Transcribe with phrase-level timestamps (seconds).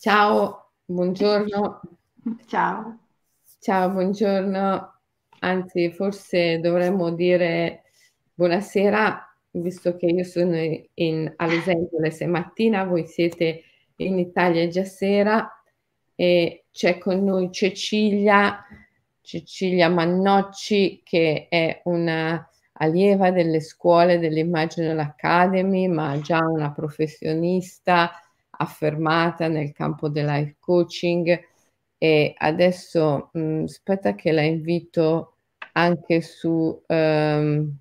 [0.00, 1.80] Ciao, buongiorno.
[2.46, 2.98] Ciao.
[3.58, 4.94] Ciao, buongiorno.
[5.40, 7.82] Anzi, forse dovremmo dire
[8.32, 10.54] buonasera, visto che io sono
[10.94, 13.64] in, a Los Angeles è mattina, voi siete
[13.96, 15.50] in Italia è già sera
[16.14, 18.64] e c'è con noi Cecilia,
[19.20, 28.12] Cecilia Mannocci, che è una allieva delle scuole dell'Imaginal Academy, ma già una professionista
[28.58, 31.46] affermata nel campo del life coaching
[31.96, 35.34] e adesso mh, mm, aspetta che la invito
[35.72, 37.76] anche su, um,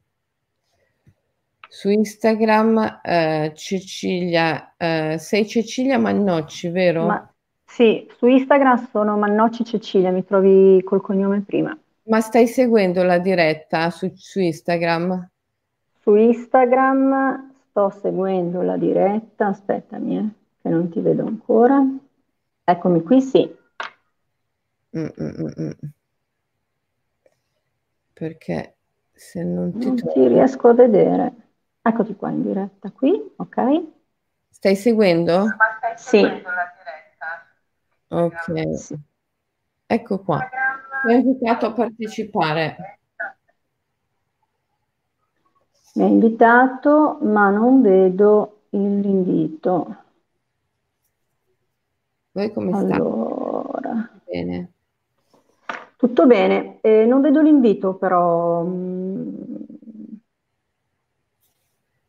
[1.68, 7.05] su Instagram uh, Cecilia uh, sei Cecilia Mannocci vero?
[7.05, 7.34] Ma,
[7.66, 13.20] sì, su Instagram sono Mannocci Cecilia mi trovi col cognome prima ma stai seguendo la
[13.20, 15.30] diretta su, su Instagram?
[16.02, 20.37] Su Instagram sto seguendo la diretta aspettami eh
[20.67, 21.81] che non ti vedo ancora.
[22.63, 23.55] Eccomi qui, sì.
[24.98, 25.71] Mm, mm, mm.
[28.13, 28.76] Perché
[29.13, 29.87] se non ti...
[29.87, 31.34] Non ti riesco a vedere.
[31.82, 33.84] Eccoti qua in diretta, qui, ok?
[34.49, 35.46] Stai seguendo?
[35.46, 36.18] Stai sì.
[36.20, 38.26] Seguendo la diretta.
[38.26, 38.77] Ok.
[38.77, 38.99] Sì.
[39.85, 40.49] Ecco qua.
[41.05, 42.99] Mi ha invitato a partecipare.
[45.93, 50.05] Mi ha invitato, ma non vedo l'invito.
[52.38, 52.93] Voi come state?
[52.93, 54.21] Allora.
[54.24, 54.74] Bene.
[55.96, 56.77] Tutto bene.
[56.82, 60.16] Eh, non vedo l'invito però mh, mm,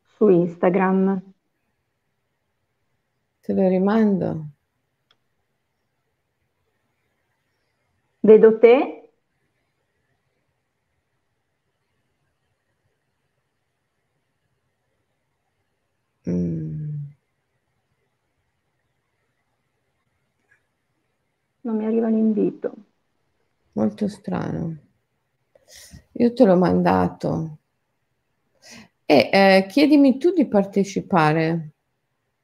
[0.03, 1.23] su Instagram.
[3.41, 4.49] Te lo rimando.
[8.21, 9.11] Vedo te.
[16.27, 16.69] Mm.
[21.69, 22.73] Non mi arriva l'invito.
[23.73, 24.77] Molto strano.
[26.13, 27.59] Io te l'ho mandato.
[29.05, 31.71] E eh, chiedimi tu di partecipare.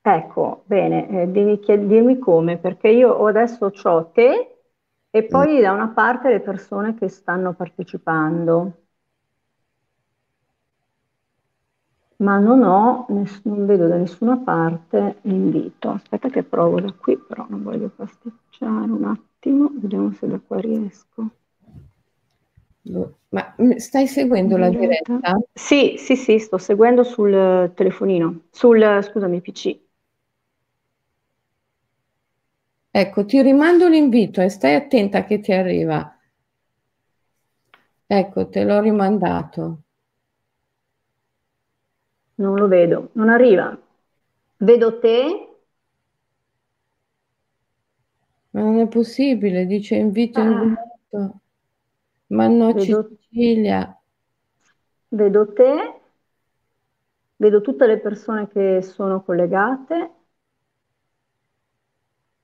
[0.03, 4.57] Ecco, bene, eh, devi dirmi come, perché io adesso ho te
[5.11, 5.61] e poi mm.
[5.63, 8.79] da una parte le persone che stanno partecipando.
[12.17, 15.91] ma non ho, non vedo da nessuna parte l'invito.
[15.91, 20.59] Aspetta che provo da qui, però non voglio pasticciare un attimo, vediamo se da qua
[20.61, 21.31] riesco.
[23.31, 25.21] Ma stai seguendo la diretta?
[25.53, 29.81] Sì, sì, sì, sto seguendo sul telefonino, sul, scusami, PC.
[32.91, 36.19] Ecco, ti rimando l'invito e stai attenta che ti arriva.
[38.07, 39.83] Ecco, te l'ho rimandato.
[42.37, 43.77] Non lo vedo, non arriva.
[44.59, 45.54] Vedo te.
[48.55, 50.45] Ma non è possibile, dice invito ah.
[50.45, 51.41] invito.
[52.29, 54.01] Ma no, vedo, Cecilia.
[55.09, 56.01] Vedo te,
[57.37, 60.11] vedo tutte le persone che sono collegate.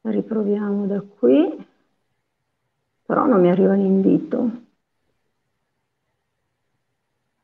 [0.03, 1.66] Riproviamo da qui,
[3.06, 4.50] però non mi arriva l'invito.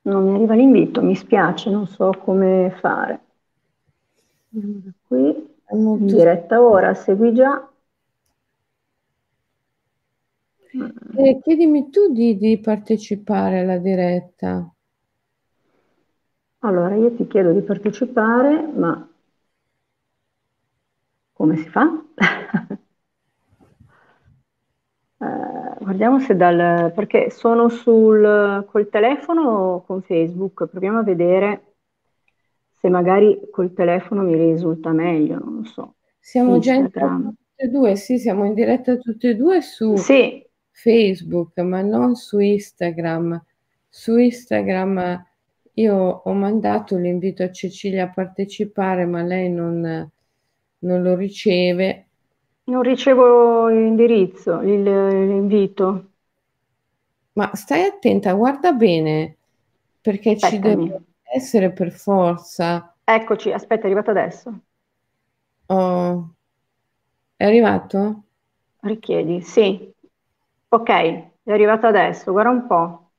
[0.03, 3.21] Non mi arriva l'invito, mi spiace, non so come fare.
[5.07, 7.69] Qui, in diretta ora, segui già.
[10.79, 14.71] Eh, chiedimi tu di, di partecipare alla diretta.
[16.61, 19.09] Allora, io ti chiedo di partecipare, ma
[21.33, 22.03] come si fa?
[25.19, 26.93] Eh, guardiamo se dal...
[26.93, 31.77] perché sono sul, col telefono o con Facebook, proviamo a vedere
[32.69, 35.95] se magari col telefono mi risulta meglio, non lo so.
[36.19, 39.97] Siamo già in diretta tutte e due, sì, siamo in diretta tutte e due su
[39.97, 40.46] sì.
[40.83, 43.43] Facebook, ma non su Instagram.
[43.89, 45.25] Su Instagram
[45.75, 50.11] io ho mandato l'invito a Cecilia a partecipare, ma lei non,
[50.81, 52.07] non lo riceve
[52.69, 56.13] non ricevo l'indirizzo, il- l'invito.
[57.35, 59.37] Ma stai attenta, guarda bene,
[60.01, 62.97] perché ci deve essere per forza.
[63.05, 64.61] Eccoci, aspetta, è arrivato adesso.
[65.69, 66.35] Oh,
[67.37, 68.25] è arrivato?
[68.81, 69.93] Richiedi, sì.
[70.69, 73.11] Ok, è arrivato adesso, guarda un po'.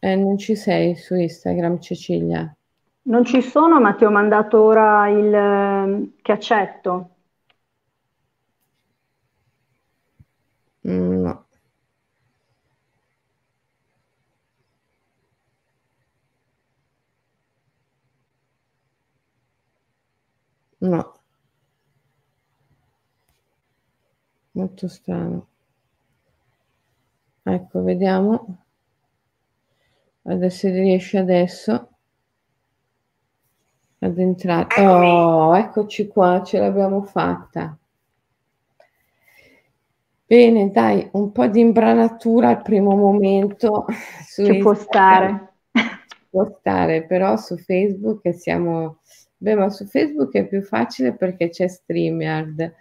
[0.00, 2.54] Eh, non ci sei su Instagram, Cecilia?
[3.06, 7.08] Non ci sono, ma ti ho mandato ora il ehm, che accetto.
[10.84, 11.33] Mm,
[20.86, 21.12] no.
[24.52, 25.46] Molto strano.
[27.42, 28.56] Ecco, vediamo.
[30.22, 31.88] Adesso riesce adesso
[33.98, 34.62] ad entrare.
[34.62, 35.08] Eccomi.
[35.10, 37.76] Oh, eccoci qua, ce l'abbiamo fatta.
[40.26, 43.86] Bene, dai, un po' di imbranatura al primo momento.
[44.34, 45.52] Ci può stare.
[46.30, 48.98] Può stare, però su Facebook siamo...
[49.44, 52.74] Beh, ma su Facebook è più facile perché c'è StreamYard.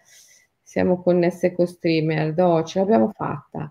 [0.61, 2.39] Siamo connesse con StreamYard.
[2.39, 3.69] Oh, ce l'abbiamo fatta.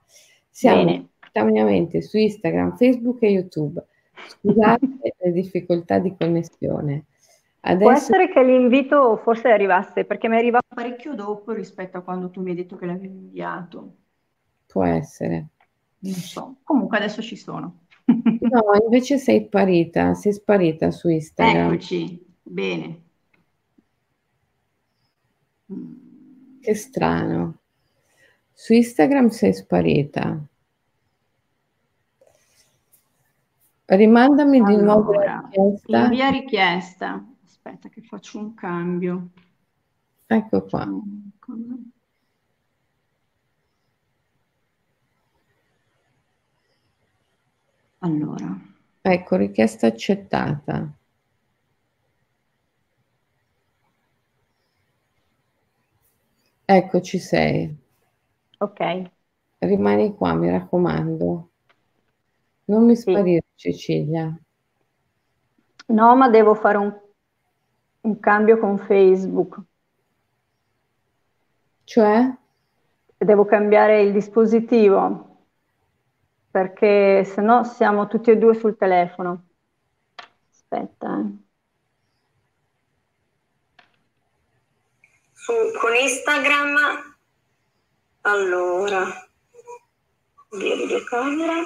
[0.50, 3.82] Siamo simultaneamente su Instagram, Facebook e YouTube.
[4.28, 4.86] Scusate
[5.20, 7.06] le difficoltà di connessione.
[7.60, 7.88] Adesso...
[7.88, 12.42] Può essere che l'invito forse arrivasse perché mi arriva parecchio dopo rispetto a quando tu
[12.42, 13.94] mi hai detto che l'avevi inviato.
[14.66, 15.46] Può essere.
[16.00, 16.56] Non so.
[16.62, 17.84] Comunque adesso ci sono.
[18.04, 21.72] no, invece sei sparita, sei sparita su Instagram.
[21.72, 23.02] Eccoci, bene.
[26.60, 27.58] Che strano.
[28.52, 30.40] Su Instagram sei sparita.
[33.84, 36.04] Rimandami allora, di nuovo la richiesta.
[36.04, 37.26] Invia richiesta.
[37.44, 39.30] Aspetta che faccio un cambio.
[40.26, 40.88] Ecco qua.
[47.98, 48.60] Allora.
[49.00, 50.96] Ecco, richiesta accettata.
[56.64, 57.76] Ecco, ci sei.
[58.58, 59.10] Ok.
[59.58, 61.50] Rimani qua, mi raccomando.
[62.64, 63.72] Non mi sparire, sì.
[63.72, 64.36] Cecilia.
[65.86, 67.00] No, ma devo fare un
[68.02, 69.60] un cambio con Facebook.
[71.84, 72.36] Cioè?
[73.18, 75.28] Devo cambiare il dispositivo
[76.50, 79.44] perché se no siamo tutti e due sul telefono.
[80.50, 81.20] Aspetta.
[81.20, 81.41] Eh.
[85.42, 86.76] Su, con Instagram,
[88.20, 89.28] allora,
[90.50, 91.64] via videocamera.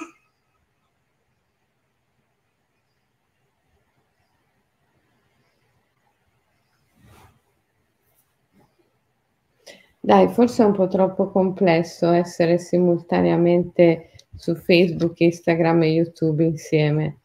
[10.01, 17.19] Dai, forse è un po' troppo complesso essere simultaneamente su Facebook, Instagram e YouTube insieme.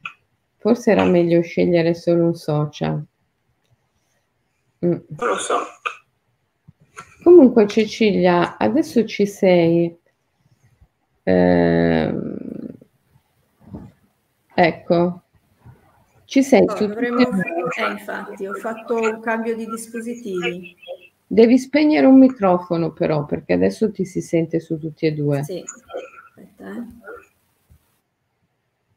[0.57, 3.01] Forse era meglio scegliere solo un social.
[4.85, 4.97] Mm.
[5.17, 5.59] Lo so.
[7.23, 9.95] Comunque, Cecilia, adesso ci sei.
[11.23, 12.13] Eh,
[14.55, 15.21] ecco,
[16.25, 16.65] ci sei.
[16.65, 17.19] No, dovremmo...
[17.19, 20.75] eh, infatti, ho fatto un cambio di dispositivi.
[21.27, 25.43] Devi spegnere un microfono però, perché adesso ti si sente su tutti e due.
[25.43, 26.69] Sì, aspetta.
[26.69, 26.99] Eh.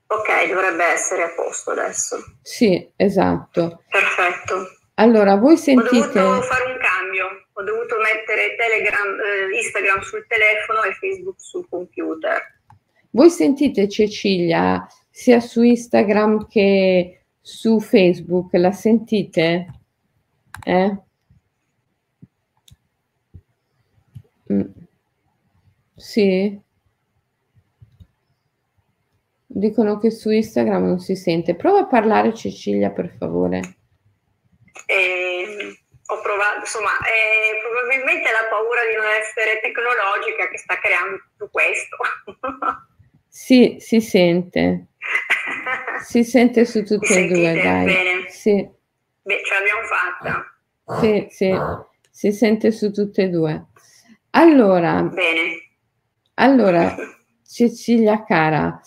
[0.07, 2.17] Ok, dovrebbe essere a posto adesso.
[2.43, 3.83] Sì, esatto.
[3.89, 4.79] Perfetto.
[4.95, 6.21] Allora, voi sentite...
[6.21, 11.41] Ho dovuto fare un cambio, ho dovuto mettere Telegram, eh, Instagram sul telefono e Facebook
[11.41, 12.41] sul computer.
[13.11, 18.53] Voi sentite Cecilia sia su Instagram che su Facebook?
[18.55, 19.67] La sentite?
[20.65, 20.99] Eh?
[24.53, 24.63] Mm.
[25.95, 26.61] Sì.
[29.47, 31.55] Dicono che su Instagram non si sente.
[31.55, 33.61] Prova a parlare Cecilia, per favore.
[34.87, 35.34] Eh,
[36.35, 41.49] ho provato, insomma, eh, probabilmente la paura di non essere tecnologica che sta creando tutto
[41.51, 41.97] questo.
[43.29, 44.89] sì, si sente.
[46.03, 47.85] si sente su tutte e due, dai.
[47.85, 48.31] Bene.
[48.31, 48.69] Sì.
[49.23, 50.59] Beh, ce l'abbiamo fatta.
[51.01, 51.55] Sì, sì,
[52.11, 53.67] si sente su tutte e due.
[54.31, 55.71] Allora, Bene.
[56.35, 56.95] allora
[57.47, 58.81] Cecilia cara,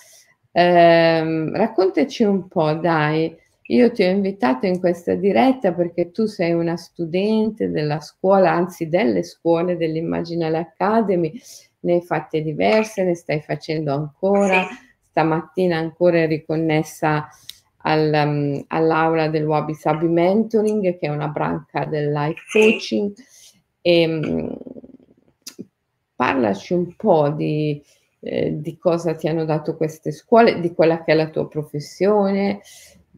[0.52, 3.36] ehm, raccontaci un po', dai.
[3.68, 8.88] Io ti ho invitato in questa diretta perché tu sei una studente della scuola, anzi
[8.88, 11.40] delle scuole dell'Imaginal Academy,
[11.82, 14.66] ne hai fatte diverse, ne stai facendo ancora.
[15.10, 17.28] Stamattina ancora riconnessa
[17.78, 23.14] al, um, all'aula del Wabi Sabi Mentoring, che è una branca del life coaching.
[23.82, 24.58] E, um,
[26.16, 27.82] parlaci un po' di,
[28.20, 32.62] eh, di cosa ti hanno dato queste scuole, di quella che è la tua professione,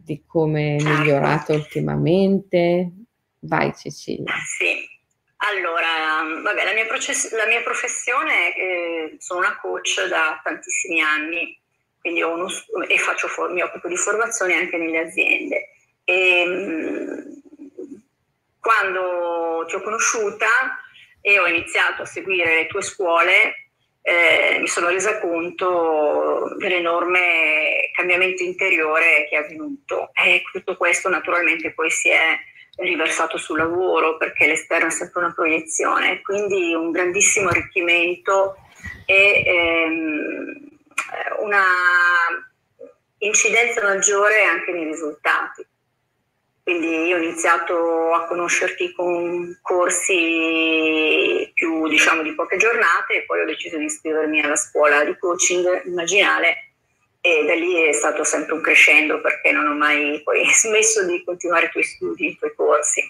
[0.09, 2.89] di come è migliorata ultimamente.
[3.41, 4.33] Vai Cecilia.
[4.57, 4.87] Sì,
[5.37, 11.55] allora, vabbè, la mia, process- la mia professione, eh, sono una coach da tantissimi anni,
[12.01, 12.47] quindi uno,
[12.87, 15.69] e for- mi occupo di formazione anche nelle aziende.
[16.03, 17.41] E, mh,
[18.59, 20.47] quando ti ho conosciuta
[21.21, 23.68] e ho iniziato a seguire le tue scuole,
[24.09, 31.73] eh, mi sono resa conto dell'enorme cambiamento interiore che è avvenuto e tutto questo naturalmente
[31.73, 32.35] poi si è
[32.77, 38.55] riversato sul lavoro perché l'esterno è sempre una proiezione, quindi un grandissimo arricchimento
[39.05, 40.69] e ehm,
[41.41, 41.65] una
[43.19, 45.67] incidenza maggiore anche nei risultati.
[46.69, 53.41] Quindi io ho iniziato a conoscerti con corsi più diciamo di poche giornate e poi
[53.41, 56.73] ho deciso di iscrivermi alla scuola di coaching immaginale
[57.21, 61.23] e da lì è stato sempre un crescendo perché non ho mai poi smesso di
[61.23, 63.01] continuare i tuoi studi, i tuoi corsi.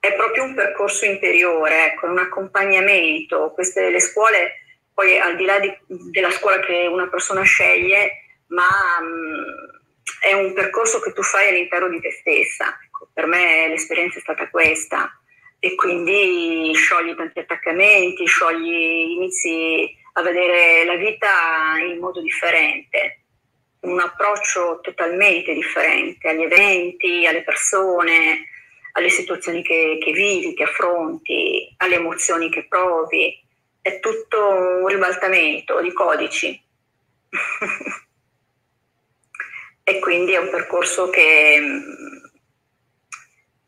[0.00, 3.52] È proprio un percorso interiore, ecco, un accompagnamento.
[3.52, 4.52] Queste le scuole,
[4.94, 8.68] poi al di là di, della scuola che una persona sceglie, ma
[9.02, 9.75] mh,
[10.20, 12.78] è un percorso che tu fai all'interno di te stessa.
[12.84, 15.10] Ecco, per me l'esperienza è stata questa
[15.58, 21.28] e quindi sciogli tanti attaccamenti, sciogli, inizi a vedere la vita
[21.78, 23.20] in modo differente,
[23.80, 28.46] un approccio totalmente differente agli eventi, alle persone,
[28.92, 33.42] alle situazioni che, che vivi, che affronti, alle emozioni che provi.
[33.80, 36.60] È tutto un ribaltamento di codici.
[39.88, 41.60] e quindi è un percorso che,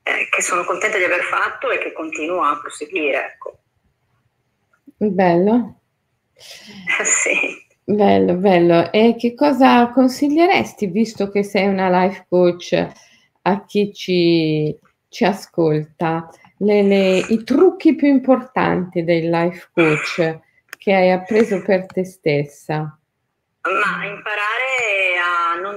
[0.02, 3.24] eh, che, sono contenta di aver fatto e che continuo a proseguire.
[3.24, 3.58] Ecco.
[4.96, 5.80] Bello.
[6.34, 7.64] sì.
[7.84, 8.90] Bello, bello.
[8.90, 12.86] E che cosa consiglieresti, visto che sei una life coach,
[13.42, 14.76] a chi ci,
[15.08, 16.28] ci ascolta?
[16.56, 20.40] Le, le, I trucchi più importanti del life coach
[20.76, 22.98] che hai appreso per te stessa?
[23.62, 25.07] Ma imparare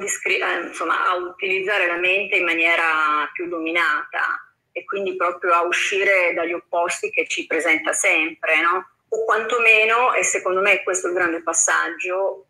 [0.02, 6.34] discri- insomma, a utilizzare la mente in maniera più illuminata e quindi proprio a uscire
[6.34, 8.90] dagli opposti che ci presenta sempre, no?
[9.14, 12.48] o quantomeno, e secondo me questo è il grande passaggio,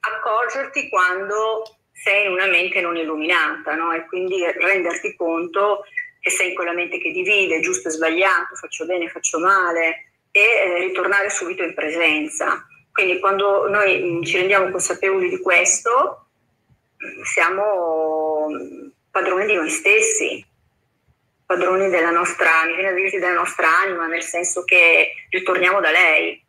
[0.00, 3.92] accorgerti quando sei in una mente non illuminata no?
[3.92, 5.84] e quindi renderti conto
[6.20, 10.40] che sei in quella mente che divide, giusto e sbagliato, faccio bene, faccio male e
[10.40, 12.66] eh, ritornare subito in presenza.
[12.92, 16.27] Quindi quando noi mm, ci rendiamo consapevoli di questo,
[17.24, 18.46] siamo
[19.10, 20.44] padroni di noi stessi,
[21.44, 25.90] padroni della nostra, mi viene a dirti della nostra anima, nel senso che ritorniamo da
[25.90, 26.44] lei.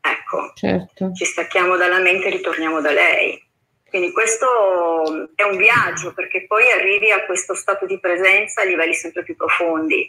[0.00, 1.12] Ecco, certo.
[1.14, 3.42] ci stacchiamo dalla mente e ritorniamo da lei.
[3.88, 8.94] Quindi questo è un viaggio perché poi arrivi a questo stato di presenza a livelli
[8.94, 10.08] sempre più profondi.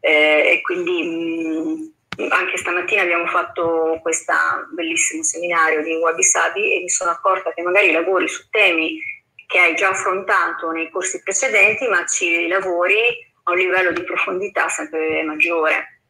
[0.00, 4.32] Eh, e quindi mh, mm, anche stamattina abbiamo fatto questo
[4.72, 9.00] bellissimo seminario di Wabi Sabi e mi sono accorta che magari lavori su temi
[9.46, 12.98] che hai già affrontato nei corsi precedenti, ma ci lavori
[13.44, 16.00] a un livello di profondità sempre maggiore.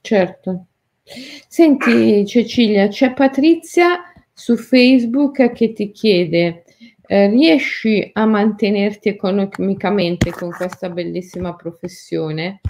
[0.00, 0.66] Certo.
[1.02, 6.64] Senti Cecilia, c'è Patrizia su Facebook che ti chiede,
[7.06, 12.60] eh, riesci a mantenerti economicamente con questa bellissima professione?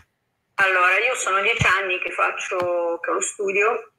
[0.55, 3.93] Allora, io sono dieci anni che faccio che lo studio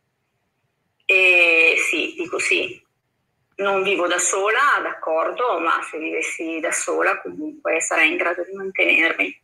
[1.05, 2.80] e sì, dico sì.
[3.61, 8.53] Non vivo da sola, d'accordo, ma se vivessi da sola comunque sarei in grado di
[8.53, 9.41] mantenermi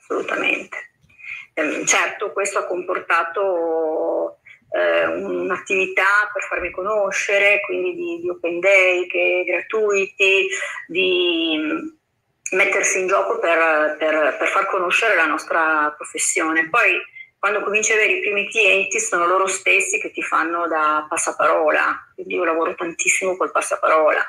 [0.00, 0.90] assolutamente.
[1.54, 4.38] Eh, certo, questo ha comportato
[4.72, 10.48] eh, un'attività per farmi conoscere, quindi di, di open day, che, gratuiti,
[10.88, 11.88] di mm,
[12.56, 16.68] mettersi in gioco per, per, per, far conoscere la nostra professione.
[16.68, 17.00] Poi
[17.40, 22.12] quando cominci ad avere i primi clienti sono loro stessi che ti fanno da passaparola,
[22.14, 24.22] quindi io lavoro tantissimo col passaparola.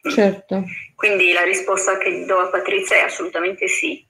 [0.00, 0.62] Certo.
[0.94, 4.06] Quindi la risposta che do a Patrizia è assolutamente sì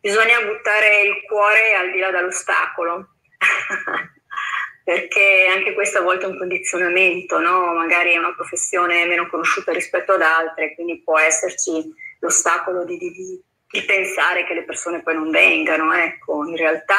[0.00, 3.16] bisogna buttare il cuore al di là dall'ostacolo,
[4.82, 7.74] perché anche questo a volte è un condizionamento, no?
[7.74, 13.42] magari è una professione meno conosciuta rispetto ad altre, quindi può esserci l'ostacolo di, di,
[13.70, 15.92] di pensare che le persone poi non vengano.
[15.92, 16.94] Ecco, in realtà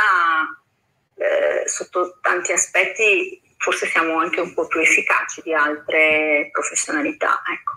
[1.16, 7.42] eh, sotto tanti aspetti forse siamo anche un po' più efficaci di altre professionalità.
[7.52, 7.72] Ecco.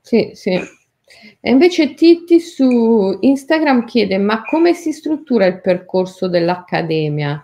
[0.00, 0.76] Sì, sì.
[1.40, 7.42] E invece Titti su Instagram chiede: ma come si struttura il percorso dell'accademia?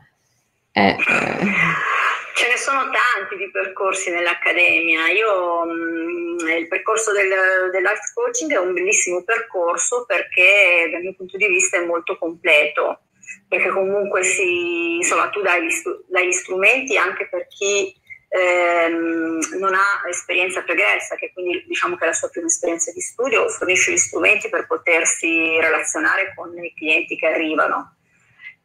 [0.73, 0.97] Eh, eh.
[2.35, 5.09] Ce ne sono tanti di percorsi nell'accademia.
[5.09, 7.29] Io mm, il percorso del,
[7.71, 13.03] del coaching è un bellissimo percorso perché dal mio punto di vista è molto completo.
[13.49, 15.73] Perché comunque si, insomma, tu dai gli,
[16.09, 17.95] dai gli strumenti anche per chi
[18.29, 23.01] ehm, non ha esperienza pregressa, che quindi diciamo che è la sua prima esperienza di
[23.01, 27.95] studio, fornisce gli strumenti per potersi relazionare con i clienti che arrivano.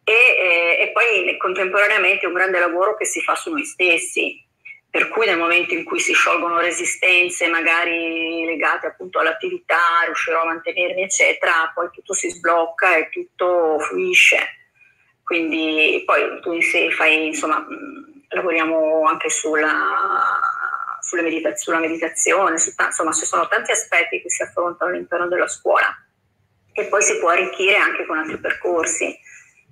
[0.10, 4.44] E, eh, e poi contemporaneamente un grande lavoro che si fa su noi stessi.
[4.90, 10.46] per cui nel momento in cui si sciolgono resistenze magari legate appunto all'attività, riuscirò a
[10.46, 14.40] mantenermi eccetera, poi tutto si sblocca e tutto fluisce.
[15.24, 16.60] Quindi poi tu
[16.96, 17.64] fai, insomma,
[18.30, 20.40] lavoriamo anche sulla,
[21.22, 25.48] medita- sulla meditazione, su t- insomma ci sono tanti aspetti che si affrontano all'interno della
[25.48, 25.88] scuola
[26.74, 29.16] e poi si può arricchire anche con altri percorsi.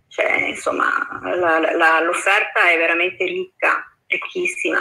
[0.07, 0.89] Cioè, insomma,
[1.21, 4.79] la, la, l'offerta è veramente ricca, ricchissima.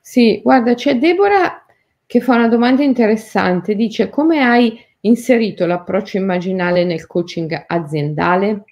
[0.00, 1.64] Sì, guarda, c'è Deborah
[2.06, 8.64] che fa una domanda interessante, dice come hai inserito l'approccio immaginale nel coaching aziendale?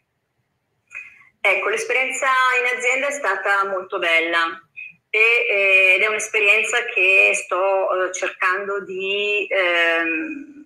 [1.41, 2.27] Ecco, l'esperienza
[2.59, 4.61] in azienda è stata molto bella
[5.09, 10.58] e, eh, ed è un'esperienza che sto eh, cercando di ehm,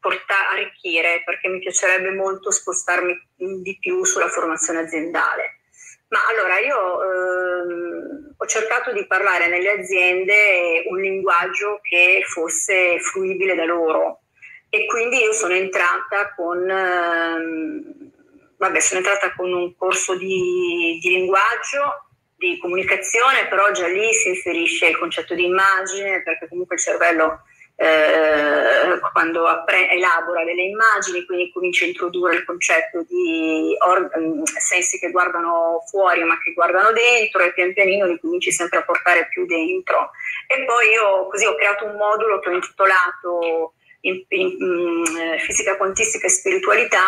[0.00, 5.60] portare, arricchire perché mi piacerebbe molto spostarmi di più sulla formazione aziendale.
[6.08, 13.54] Ma allora io ehm, ho cercato di parlare nelle aziende un linguaggio che fosse fruibile
[13.54, 14.20] da loro
[14.68, 18.10] e quindi io sono entrata con, ehm,
[18.58, 24.28] vabbè, sono entrata con un corso di, di linguaggio, di comunicazione, però già lì si
[24.28, 27.42] inserisce il concetto di immagine perché comunque il cervello
[27.82, 34.44] eh, quando appre- elabora delle immagini, quindi comincia a introdurre il concetto di or- mm,
[34.44, 38.84] sensi che guardano fuori ma che guardano dentro e pian pianino li cominci sempre a
[38.84, 40.10] portare più dentro.
[40.46, 43.72] E poi io così ho creato un modulo che ho intitolato
[44.02, 47.04] in, in, in, mm, Fisica quantistica e spiritualità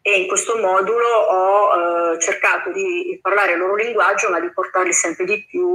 [0.00, 4.94] e in questo modulo ho eh, cercato di parlare il loro linguaggio ma di portarli
[4.94, 5.66] sempre di più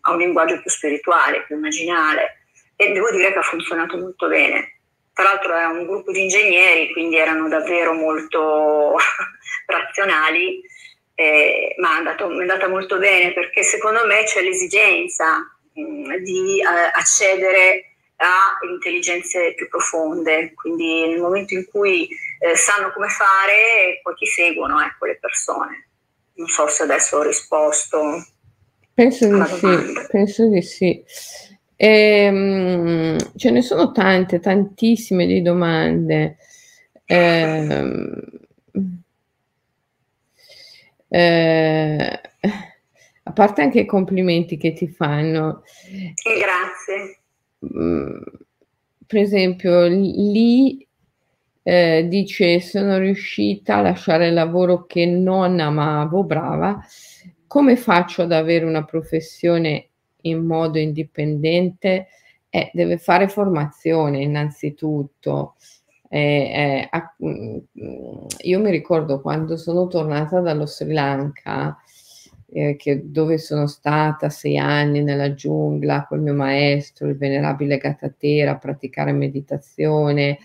[0.00, 2.39] a un linguaggio più spirituale, più immaginale
[2.80, 4.78] e devo dire che ha funzionato molto bene.
[5.12, 8.96] Tra l'altro era un gruppo di ingegneri, quindi erano davvero molto
[9.66, 10.62] razionali,
[11.14, 15.40] eh, ma è, andato, è, andata molto bene perché secondo me c'è l'esigenza
[15.74, 22.08] mh, mm, di eh, accedere a intelligenze più profonde, quindi nel momento in cui
[22.38, 25.88] eh, sanno come fare, poi ti seguono ecco, le persone.
[26.36, 28.24] Non so se adesso ho risposto.
[28.94, 31.04] Penso di sì, penso di sì.
[31.82, 36.36] Ehm, ce ne sono tante, tantissime di domande.
[37.06, 38.04] Eh,
[41.08, 42.20] eh,
[43.22, 45.62] a parte anche i complimenti che ti fanno.
[46.22, 47.20] Grazie.
[47.74, 48.20] Mm,
[49.06, 50.86] per esempio, lì
[51.62, 56.78] eh, dice sono riuscita a lasciare il lavoro che non amavo, brava,
[57.46, 59.89] come faccio ad avere una professione
[60.22, 62.08] in modo indipendente,
[62.48, 65.54] eh, deve fare formazione innanzitutto.
[66.08, 67.58] Eh, eh, mm,
[68.38, 71.76] io mi ricordo quando sono tornata dallo Sri Lanka,
[72.52, 78.52] eh, che, dove sono stata sei anni nella giungla col mio maestro, il venerabile Gatatera,
[78.52, 80.38] a praticare meditazione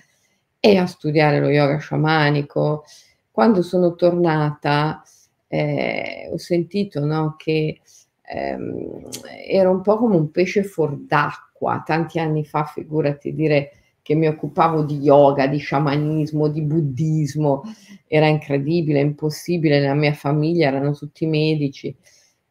[0.60, 2.86] e a studiare lo yoga sciamanico.
[3.32, 5.04] Quando sono tornata
[5.48, 7.82] eh, ho sentito no, che
[8.28, 9.10] ehm,
[9.48, 11.84] ero un po' come un pesce fuor d'acqua.
[11.86, 17.64] Tanti anni fa, figurati, dire che mi occupavo di yoga, di sciamanismo, di buddismo,
[18.08, 21.96] era incredibile, impossibile, nella mia famiglia erano tutti medici.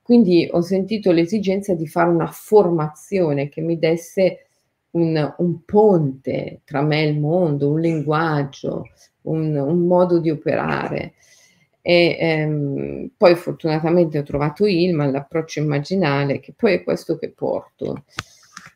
[0.02, 4.46] Quindi ho sentito l'esigenza di fare una formazione che mi desse
[4.90, 8.88] un, un ponte tra me e il mondo, un linguaggio,
[9.22, 11.14] un, un modo di operare.
[11.86, 18.04] E ehm, poi fortunatamente ho trovato Ilma, l'approccio immaginale, che poi è questo che porto,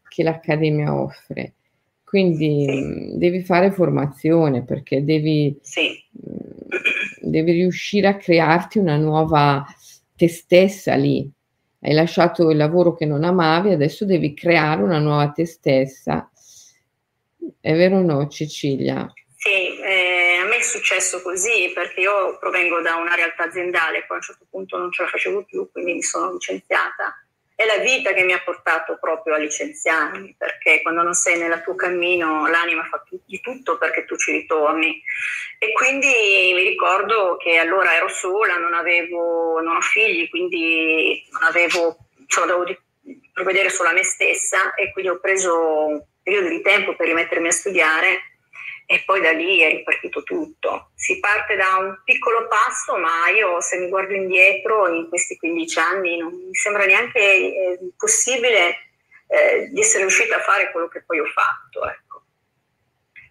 [0.07, 1.55] che l'Accademia offre.
[2.05, 3.17] Quindi sì.
[3.17, 5.99] devi fare formazione perché devi, sì.
[7.23, 9.65] devi riuscire a crearti una nuova
[10.15, 11.27] te stessa lì.
[11.81, 16.31] Hai lasciato il lavoro che non amavi, adesso devi creare una nuova te stessa.
[17.59, 19.11] È vero o no, Cecilia?
[19.35, 19.98] Sì, eh,
[20.69, 24.93] successo così perché io provengo da una realtà aziendale, poi a un certo punto non
[24.93, 27.23] ce la facevo più, quindi mi sono licenziata.
[27.55, 31.61] È la vita che mi ha portato proprio a licenziarmi, perché quando non sei nel
[31.65, 35.03] tuo cammino l'anima fa di tutto perché tu ci ritorni.
[35.59, 41.43] E quindi mi ricordo che allora ero sola, non avevo, non ho figli, quindi non
[41.43, 42.77] avevo, cioè, dovevo
[43.33, 47.49] provvedere solo a me stessa e quindi ho preso un periodo di tempo per rimettermi
[47.49, 48.38] a studiare
[48.91, 50.93] e poi da lì è ripartito tutto.
[50.95, 55.79] Si parte da un piccolo passo, ma io se mi guardo indietro in questi 15
[55.79, 58.89] anni non mi sembra neanche eh, possibile
[59.27, 61.87] eh, di essere riuscita a fare quello che poi ho fatto.
[61.87, 62.23] Ecco.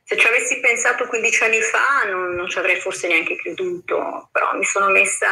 [0.03, 4.55] Se ci avessi pensato 15 anni fa non, non ci avrei forse neanche creduto, però
[4.55, 5.27] mi sono messa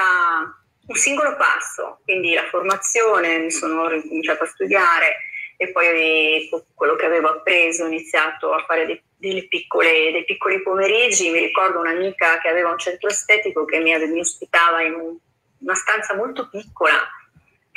[0.87, 5.17] un singolo passo, quindi la formazione, mi sono ricominciato a studiare
[5.57, 10.61] e poi quello che avevo appreso ho iniziato a fare dei, delle piccole, dei piccoli
[10.61, 11.29] pomeriggi.
[11.29, 15.17] Mi ricordo un'amica che aveva un centro estetico che mi, mi ospitava in un,
[15.59, 16.99] una stanza molto piccola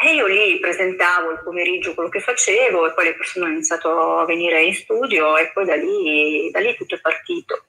[0.00, 4.18] e io lì presentavo il pomeriggio quello che facevo e poi le persone hanno iniziato
[4.18, 7.64] a venire in studio e poi da lì, da lì tutto è partito.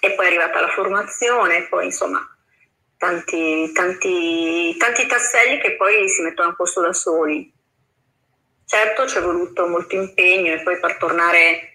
[0.00, 2.26] E poi è arrivata la formazione, e poi insomma
[2.96, 7.52] tanti, tanti, tanti tasselli che poi si mettono a posto da soli.
[8.68, 11.70] Certo ci è voluto molto impegno e poi per tornare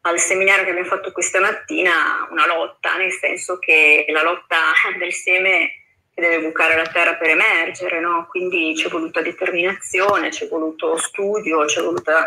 [0.00, 4.56] al seminario che abbiamo fatto questa mattina, una lotta, nel senso che la lotta
[4.98, 5.70] del seme
[6.12, 8.26] che deve bucare la terra per emergere, no?
[8.28, 12.26] quindi c'è voluta determinazione, c'è voluto studio, c'è voluta,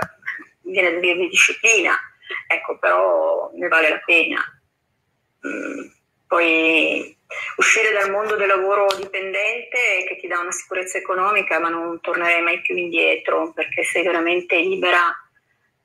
[0.61, 1.93] viene da dire disciplina,
[2.47, 4.41] ecco però ne vale la pena.
[5.45, 5.87] Mm,
[6.25, 7.14] poi
[7.57, 12.41] uscire dal mondo del lavoro dipendente che ti dà una sicurezza economica, ma non tornerei
[12.41, 15.13] mai più indietro perché sei veramente libera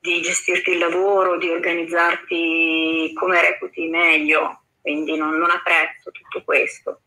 [0.00, 7.00] di gestirti il lavoro, di organizzarti come reputi meglio, quindi non, non apprezzo tutto questo.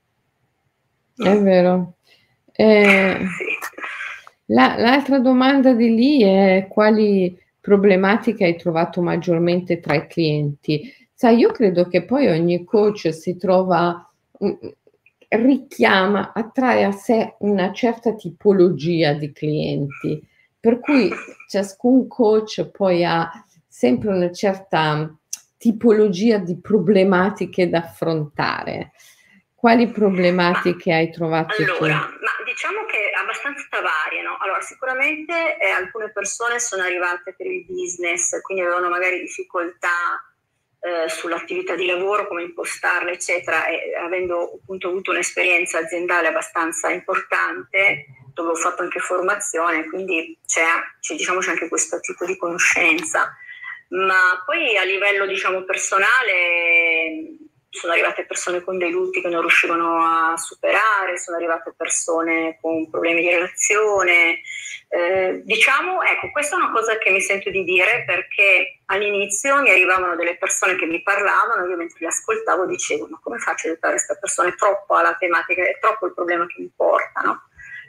[1.15, 1.93] È vero.
[2.52, 3.46] Eh, sì.
[4.48, 10.93] la, l'altra domanda di lì è quali problematiche hai trovato maggiormente tra i clienti?
[11.13, 14.08] Sai, io credo che poi ogni coach si trova
[15.29, 20.21] richiama, attrae a sé una certa tipologia di clienti,
[20.60, 21.12] per cui
[21.47, 23.29] ciascun coach poi ha
[23.67, 25.12] sempre una certa
[25.58, 28.91] tipologia di problematiche da affrontare.
[29.56, 31.95] Quali problematiche hai trovato allora?
[31.95, 34.38] Ma diciamo che abbastanza variano.
[34.39, 40.21] Allora, sicuramente eh, alcune persone sono arrivate per il business, quindi avevano magari difficoltà
[40.84, 48.06] eh, sull'attività di lavoro, come impostarla, eccetera, e avendo appunto avuto un'esperienza aziendale abbastanza importante,
[48.34, 50.65] dove ho fatto anche formazione, quindi c'è,
[51.00, 53.34] c'è, diciamo, c'è anche questo tipo di conoscenza.
[53.89, 57.38] Ma poi a livello diciamo, personale
[57.73, 62.88] sono arrivate persone con dei lutti che non riuscivano a superare, sono arrivate persone con
[62.89, 64.41] problemi di relazione.
[64.89, 69.71] Eh, diciamo, ecco, questa è una cosa che mi sento di dire perché all'inizio mi
[69.71, 73.71] arrivavano delle persone che mi parlavano, io mentre le ascoltavo dicevo, ma come faccio a
[73.71, 74.49] aiutare questa persona?
[74.49, 77.47] È troppo la tematica, è troppo il problema che mi porta, no?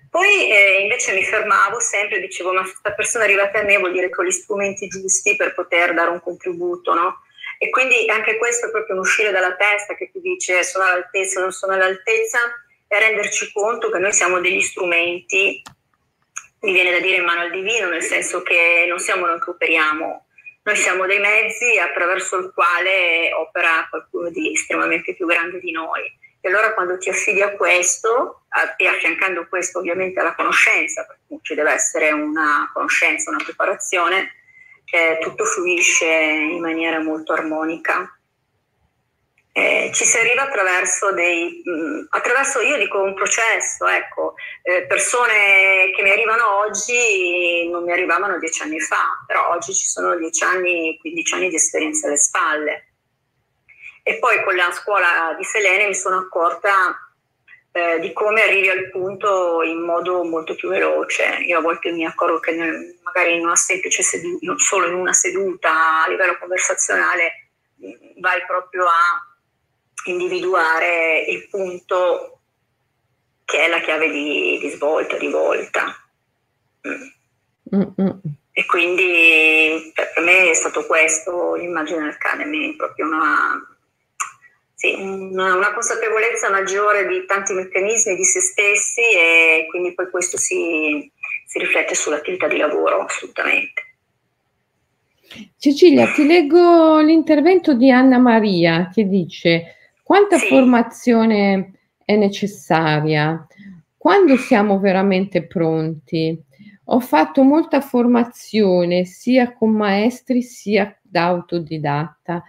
[0.08, 3.76] Poi eh, invece mi fermavo sempre e dicevo, ma questa persona è arrivata a me
[3.76, 7.23] vuol dire che ho gli strumenti giusti per poter dare un contributo, no?
[7.64, 11.40] E quindi anche questo è proprio un uscire dalla testa che ti dice sono all'altezza,
[11.40, 12.38] non sono all'altezza,
[12.86, 15.62] e renderci conto che noi siamo degli strumenti,
[16.60, 19.48] mi viene da dire in mano al divino, nel senso che non siamo noi che
[19.48, 20.26] operiamo,
[20.62, 26.02] noi siamo dei mezzi attraverso il quale opera qualcuno di estremamente più grande di noi.
[26.42, 28.42] E allora quando ti affidi a questo,
[28.76, 34.34] e affiancando questo ovviamente alla conoscenza, perché ci deve essere una conoscenza, una preparazione,
[34.94, 38.16] eh, tutto fluisce in maniera molto armonica.
[39.50, 44.86] Eh, ci si arriva attraverso dei, mh, mm, attraverso, io dico un processo, ecco, eh,
[44.86, 50.16] persone che mi arrivano oggi non mi arrivavano dieci anni fa, però oggi ci sono
[50.16, 52.88] dieci anni, 15 anni di esperienza alle spalle.
[54.04, 57.03] E poi con la scuola di Selene mi sono accorta
[57.76, 61.24] eh, di come arrivi al punto in modo molto più veloce.
[61.44, 64.94] Io a volte mi accorgo che nel, magari in una semplice seduta, non solo in
[64.94, 67.48] una seduta a livello conversazionale,
[68.20, 69.36] vai proprio a
[70.04, 72.38] individuare il punto
[73.44, 75.96] che è la chiave di, di svolta, di volta.
[76.86, 77.76] Mm.
[77.76, 78.20] Mm-mm.
[78.52, 83.73] E quindi per me è stato questo l'Immagine Academy, proprio una,
[84.74, 91.10] sì, una, consapevolezza maggiore di tanti meccanismi di se stessi e quindi poi questo si,
[91.46, 93.82] si riflette sull'attività di lavoro assolutamente.
[95.56, 100.48] Cecilia, ti leggo l'intervento di Anna Maria che dice quanta sì.
[100.48, 101.72] formazione
[102.04, 103.46] è necessaria?
[103.96, 106.38] Quando siamo veramente pronti?
[106.88, 112.42] Ho fatto molta formazione sia con maestri sia da autodidatta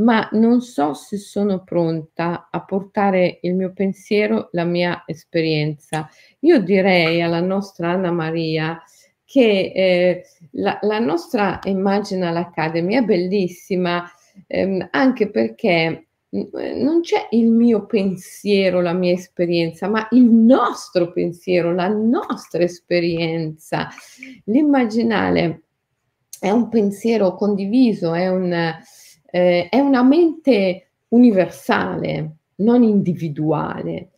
[0.00, 6.08] ma non so se sono pronta a portare il mio pensiero, la mia esperienza.
[6.40, 8.82] Io direi alla nostra Anna Maria
[9.24, 14.04] che eh, la, la, nostra Imaginal Academy è bellissima
[14.46, 21.74] ehm, anche perché non c'è il mio pensiero, la mia esperienza, ma il nostro pensiero,
[21.74, 23.88] la nostra esperienza.
[24.44, 25.62] L'immaginale
[26.38, 28.78] è un pensiero condiviso, è un
[29.30, 34.10] eh, è una mente universale, non individuale.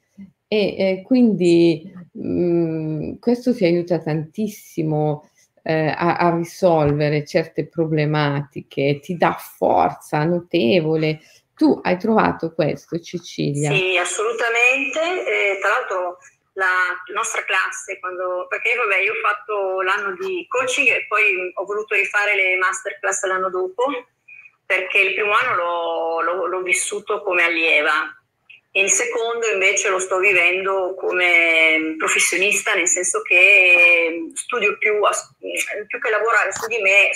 [0.48, 5.30] e, e quindi mh, mm, questo ti aiuta tantissimo
[5.62, 11.20] eh, a, a, risolvere certe problematiche, ti dà forza notevole.
[11.54, 13.70] Tu hai trovato questo, Cecilia?
[13.72, 15.00] Sì, assolutamente.
[15.00, 16.18] Eh, tra l'altro
[16.54, 21.64] la nostra classe, quando, perché vabbè, io ho fatto l'anno di coaching e poi ho
[21.64, 23.84] voluto rifare le masterclass l'anno dopo,
[24.72, 27.92] perché il primo anno l'ho, l'ho, l'ho vissuto come allieva.
[28.74, 34.94] Il secondo invece lo sto vivendo come professionista, nel senso che studio più,
[35.86, 37.10] più che lavorare su di me,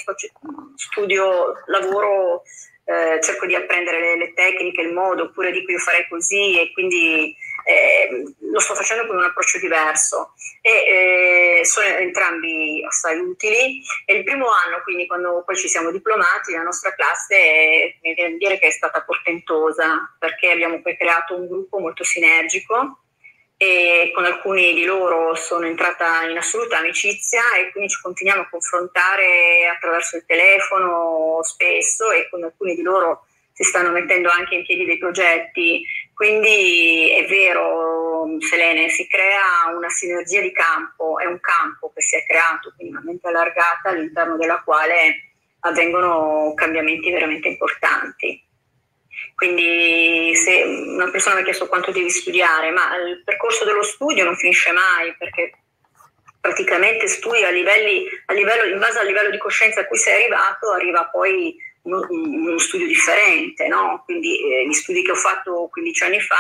[0.77, 2.43] studio, lavoro,
[2.85, 6.73] eh, cerco di apprendere le, le, tecniche, il modo, oppure dico io farei così e
[6.75, 7.35] quindi
[7.67, 13.83] eh, lo sto facendo con un approccio diverso e eh, sono entrambi assai utili.
[14.05, 18.35] E il primo anno, quindi quando poi ci siamo diplomati, la nostra classe mi viene
[18.35, 23.01] a dire che è stata portentosa perché abbiamo poi creato un gruppo molto sinergico
[23.57, 28.49] e con alcuni di loro sono entrata in assoluta amicizia e quindi ci continuiamo a
[28.49, 33.26] confrontare attraverso il telefono spesso e con alcuni di loro
[33.57, 35.83] si stanno mettendo anche in piedi dei progetti
[36.17, 42.17] quindi è vero, Selene, si crea una sinergia di campo, è un campo che si
[42.17, 48.43] è creato, quindi una mente allargata all'interno della quale avvengono cambiamenti veramente importanti.
[49.35, 54.25] Quindi se una persona mi ha chiesto quanto devi studiare, ma il percorso dello studio
[54.25, 55.53] non finisce mai perché
[56.41, 60.23] praticamente studi a, livelli, a livello, in base al livello di coscienza a cui sei
[60.23, 61.55] arrivato, arriva poi
[61.87, 64.03] uno studio differente, no?
[64.05, 66.37] quindi eh, gli studi che ho fatto 15 anni fa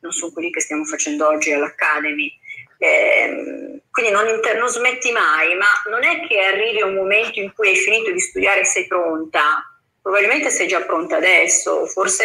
[0.00, 2.38] non sono quelli che stiamo facendo oggi all'Academy.
[2.78, 7.52] Eh, quindi non, inter- non, smetti mai, ma non è che arrivi un momento in
[7.54, 9.64] cui hai finito di studiare e sei pronta,
[10.00, 12.24] probabilmente sei già pronta adesso, forse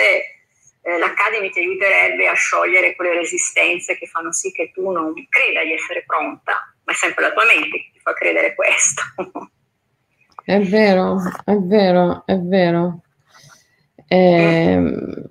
[0.82, 5.64] eh, l'Academy ti aiuterebbe a sciogliere quelle resistenze che fanno sì che tu non creda
[5.64, 9.04] di essere pronta, ma è sempre la tua mente che ti fa credere questo.
[10.48, 13.02] È vero, è vero, è vero.
[13.94, 15.28] È, ehm,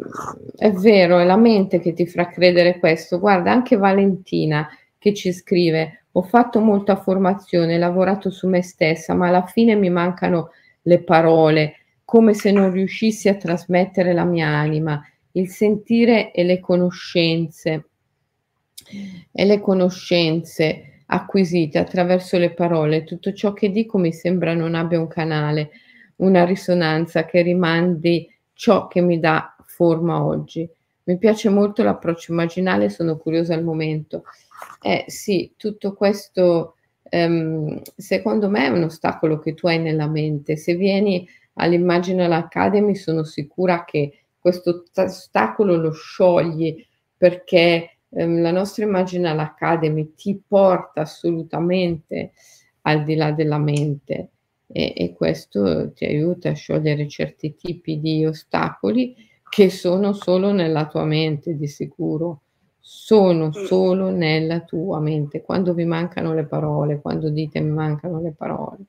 [0.59, 3.19] è vero, è la mente che ti fa credere questo.
[3.19, 9.29] Guarda, anche Valentina che ci scrive, ho fatto molta formazione, lavorato su me stessa, ma
[9.29, 10.51] alla fine mi mancano
[10.83, 15.03] le parole, come se non riuscissi a trasmettere la mia anima,
[15.33, 17.87] il sentire e le conoscenze.
[19.33, 24.99] E le conoscenze acquisite attraverso le parole, tutto ciò che dico mi sembra non abbia
[24.99, 25.71] un canale,
[26.17, 30.69] una risonanza che rimandi ciò che mi dà forma oggi.
[31.05, 34.25] Mi piace molto l'approccio immaginale, sono curiosa al momento.
[34.81, 40.57] Eh sì, tutto questo ehm, secondo me è un ostacolo che tu hai nella mente.
[40.57, 46.85] Se vieni all'Imaginal Academy sono sicura che questo ostacolo lo sciogli
[47.17, 52.33] perché ehm, la nostra Imaginal Academy ti porta assolutamente
[52.83, 54.31] al di là della mente
[54.67, 59.15] e, e questo ti aiuta a sciogliere certi tipi di ostacoli
[59.49, 62.43] che sono solo nella tua mente di sicuro
[62.89, 63.65] sono mm.
[63.65, 65.43] solo nella tua mente.
[65.43, 68.85] Quando vi mancano le parole, quando dite mi mancano le parole,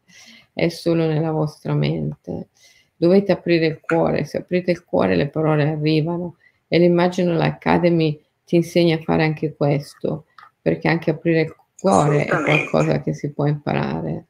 [0.53, 2.49] è solo nella vostra mente.
[2.95, 6.36] Dovete aprire il cuore, se aprite il cuore le parole arrivano
[6.67, 10.27] e l'immagino l'Academy ti insegna a fare anche questo,
[10.62, 14.27] perché anche aprire il cuore è qualcosa che si può imparare.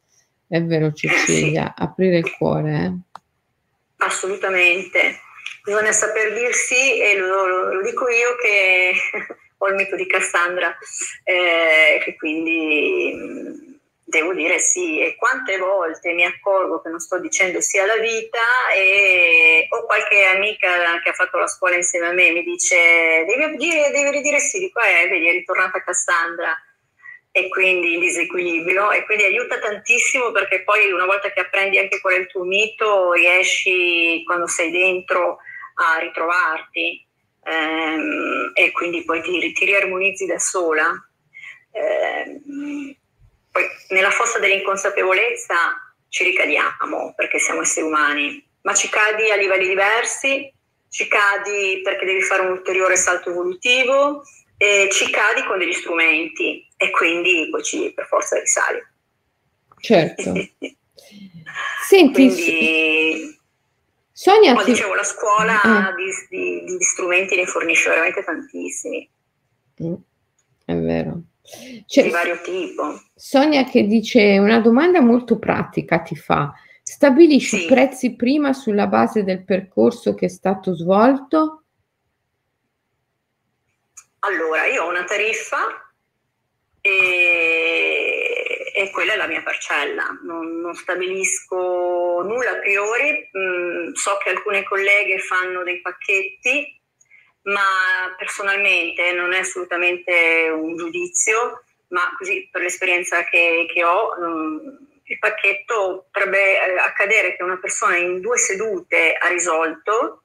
[0.48, 2.84] È vero Cecilia, aprire il cuore.
[2.84, 3.20] Eh?
[3.98, 5.20] Assolutamente,
[5.64, 8.94] bisogna saper dirsi e lo, lo, lo dico io che
[9.60, 10.76] ho il mito di Cassandra,
[11.24, 13.67] eh, che quindi
[14.10, 18.40] devo dire sì, e quante volte mi accorgo che non sto dicendo sì alla vita
[18.74, 23.58] e ho qualche amica che ha fatto la scuola insieme a me mi dice devi,
[23.58, 26.56] dire, devi ridire sì, di qua eh, vedi è ritornata Cassandra
[27.32, 32.00] e quindi in disequilibrio e quindi aiuta tantissimo perché poi una volta che apprendi anche
[32.00, 35.40] qual è il tuo mito riesci quando sei dentro
[35.76, 37.06] a ritrovarti
[37.44, 40.90] ehm, e quindi poi ti, ti riarmonizzi da sola.
[41.72, 42.96] Eh,
[43.58, 45.56] poi nella fossa dell'inconsapevolezza
[46.10, 50.54] ci ricadiamo perché siamo esseri umani, ma ci cadi a livelli diversi,
[50.90, 54.22] ci cadi perché devi fare un ulteriore salto evolutivo
[54.58, 58.80] e ci cadi con degli strumenti e quindi poi ci per forza risali.
[59.80, 60.34] Certo.
[61.88, 63.40] Senti, quindi,
[64.12, 64.72] Sonia, come ti...
[64.72, 65.96] dicevo, la scuola eh.
[65.96, 69.10] di, di, di, strumenti ne fornisce veramente tantissimi.
[69.82, 69.94] Mm,
[70.66, 71.22] è vero.
[71.86, 73.02] Cioè, di vario tipo.
[73.16, 76.54] Sonia che dice una domanda molto pratica ti fa.
[76.84, 77.64] Stabilisci sì.
[77.64, 81.64] i prezzi prima sulla base del percorso che è stato svolto?
[84.28, 85.92] allora, io ho una tariffa
[86.82, 94.18] e, e quella è la mia parcella, non, non stabilisco nulla a priori, mm, so
[94.24, 96.82] che alcune colleghe fanno dei pacchetti,
[97.48, 104.68] ma personalmente non è assolutamente un giudizio, ma così per l'esperienza che, che ho, mm,
[105.04, 110.24] il pacchetto potrebbe eh, accadere che una persona in due sedute ha risolto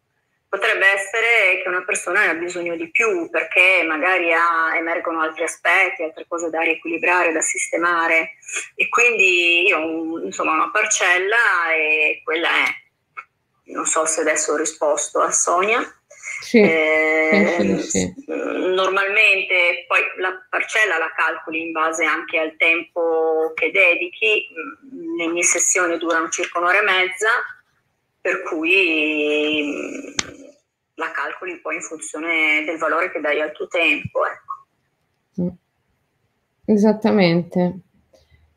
[0.49, 5.45] potrebbe essere che una persona ne ha bisogno di più perché magari ha, emergono altri
[5.45, 8.33] aspetti, altre cose da riequilibrare, da sistemare
[8.75, 12.81] e quindi io ho insomma una parcella e quella è.
[13.73, 15.81] Non so se adesso ho risposto a Sonia.
[16.41, 18.15] Sì, eh, sì.
[18.27, 24.49] Normalmente poi la parcella la calcoli in base anche al tempo che dedichi,
[25.17, 27.29] le mie sessioni durano circa un'ora e mezza,
[28.21, 30.15] per cui
[30.95, 34.21] la calcoli poi in funzione del valore che dai al tuo tempo.
[34.25, 35.43] Ecco.
[35.43, 35.49] Mm.
[36.67, 37.79] Esattamente.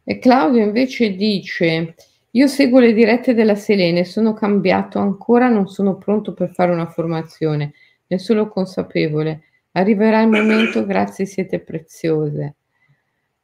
[0.03, 1.95] E Claudio invece dice,
[2.35, 6.85] io seguo le dirette della Selene, sono cambiato ancora, non sono pronto per fare una
[6.87, 7.73] formazione,
[8.07, 9.43] ne sono consapevole.
[9.71, 12.55] Arriverà il momento, grazie, siete preziose.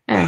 [0.04, 0.26] Eh.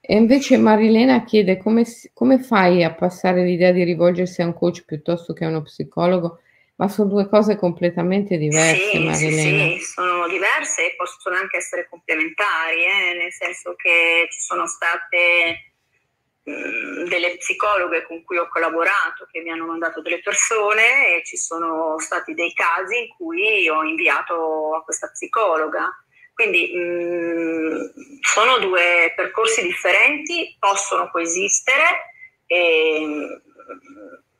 [0.00, 4.84] E invece Marilena chiede come, come, fai a passare l'idea di rivolgersi a un coach
[4.86, 6.40] piuttosto che a uno psicologo?
[6.76, 9.64] Ma sono due cose completamente diverse, sì, Marilena.
[9.64, 13.18] Sì, sì, sono diverse e possono anche essere complementari, eh?
[13.18, 15.74] nel senso che ci sono state
[16.46, 21.98] delle psicologhe con cui ho collaborato che mi hanno mandato delle persone e ci sono
[21.98, 25.90] stati dei casi in cui ho inviato a questa psicologa
[26.36, 32.12] quindi mh, sono due percorsi differenti, possono coesistere
[32.44, 33.40] e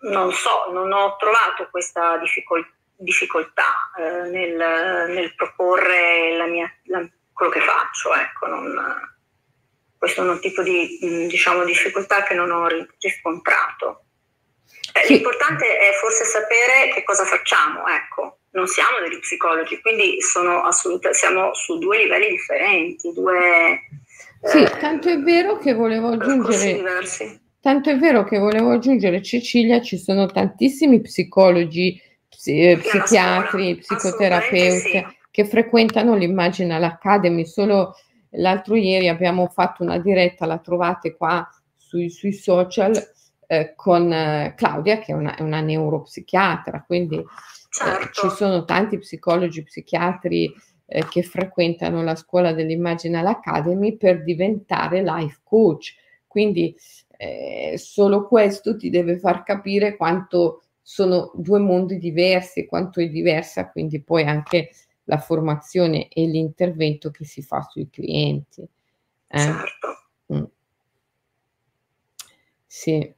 [0.00, 7.02] non so, non ho trovato questa difficol- difficoltà eh, nel, nel, proporre la mia, la,
[7.32, 8.14] quello che faccio.
[8.14, 8.78] Ecco, non,
[10.06, 14.04] questo è un tipo di mm, diciamo, difficoltà che non ho riscontrato.
[14.94, 15.12] Eh.
[15.12, 21.78] L'importante è forse sapere che cosa facciamo, ecco non siamo degli psicologi, quindi siamo su
[21.78, 23.80] due livelli differenti, due...
[24.42, 26.82] Sì, eh, tanto è vero che volevo aggiungere...
[27.60, 35.06] Tanto è vero che volevo aggiungere, Cecilia, ci sono tantissimi psicologi, psi, psichiatri, psicoterapeuti sì.
[35.30, 37.44] che frequentano l'Imaginal Academy.
[37.44, 37.94] Solo
[38.36, 42.94] l'altro ieri abbiamo fatto una diretta, la trovate qua sui, sui social,
[43.46, 47.22] eh, con eh, Claudia, che è una, è una neuropsichiatra, quindi
[47.68, 48.28] Certo.
[48.28, 50.52] ci sono tanti psicologi, psichiatri
[50.86, 55.94] eh, che frequentano la scuola dell'Imaginal Academy per diventare life coach.
[56.26, 56.74] Quindi
[57.16, 63.70] eh, solo questo ti deve far capire quanto sono due mondi diversi, quanto è diversa
[63.70, 64.70] quindi poi anche
[65.06, 68.66] la formazione e l'intervento che si fa sui clienti.
[69.28, 69.38] Eh?
[69.38, 70.08] Certo.
[70.32, 70.44] Mm.
[72.66, 73.14] Sì.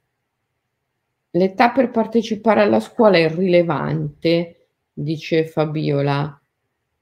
[1.31, 6.33] L'età per partecipare alla scuola è rilevante, dice Fabiola.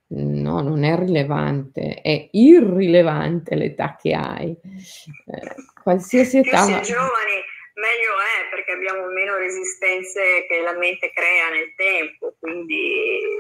[0.10, 4.52] No, non è rilevante, è irrilevante l'età che hai.
[4.52, 6.65] Eh, qualsiasi età.
[6.65, 11.73] Più si è giovani, meglio è perché abbiamo meno resistenze che la mente crea nel
[11.76, 13.38] tempo, quindi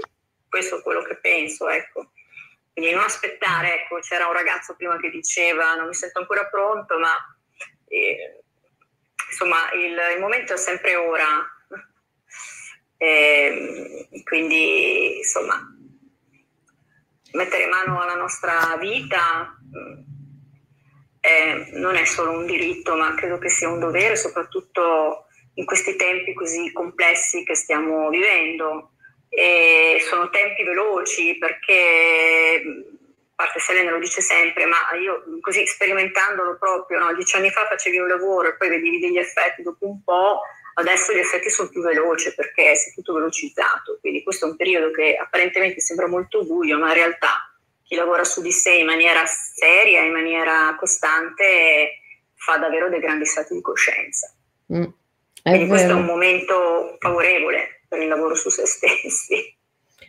[0.49, 2.11] questo è quello che penso, ecco.
[2.73, 6.99] Quindi non aspettare, ecco, c'era un ragazzo prima che diceva non mi sento ancora pronto,
[6.99, 7.13] ma
[7.87, 8.43] eh,
[9.29, 11.25] insomma il, il momento è sempre ora.
[12.99, 15.55] E, quindi insomma
[17.33, 19.55] mettere mano alla nostra vita
[21.19, 25.95] eh, non è solo un diritto, ma credo che sia un dovere, soprattutto in questi
[25.95, 28.93] tempi così complessi che stiamo vivendo.
[29.29, 32.63] E sono tempi veloci perché
[33.37, 37.13] parte Selene lo dice sempre, ma io così sperimentandolo proprio, no?
[37.13, 40.41] dieci anni fa facevi un lavoro e poi vedevi degli effetti dopo un po',
[40.73, 44.55] adesso gli effetti sono più veloci perché si è tutto velocizzato, quindi questo è un
[44.55, 48.87] periodo che apparentemente sembra molto buio, ma in realtà chi lavora su di sé in
[48.87, 51.99] maniera seria, in maniera costante,
[52.33, 54.33] fa davvero dei grandi stati di coscienza.
[54.73, 54.83] Mm,
[55.43, 55.67] quindi vero.
[55.67, 59.55] questo è un momento favorevole per il lavoro su se stessi.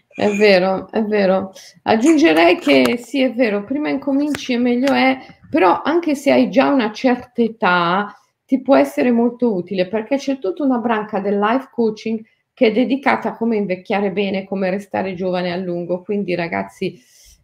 [0.08, 1.52] È vero, è vero.
[1.82, 5.16] Aggiungerei che sì, è vero, prima incominci e meglio è,
[5.48, 8.12] però anche se hai già una certa età,
[8.44, 12.20] ti può essere molto utile perché c'è tutta una branca del life coaching
[12.52, 16.02] che è dedicata a come invecchiare bene, come restare giovane a lungo.
[16.02, 17.00] Quindi ragazzi,